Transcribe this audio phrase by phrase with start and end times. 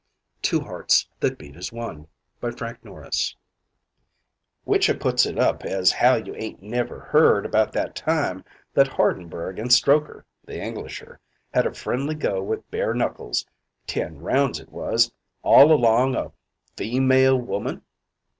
[0.41, 2.07] ]TWO HEARTS THAT BEAT AS ONE
[2.39, 2.59] "Which
[4.89, 8.43] I puts it up as how you ain't never heard about that time
[8.73, 11.19] that Hardenberg and Strokher the Englisher
[11.53, 13.45] had a friendly go with bare knuckles
[13.85, 16.33] ten rounds it was all along o' a
[16.75, 17.83] feemale woman?"